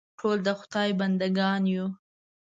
[0.19, 1.87] ټول د خدای بندهګان یو.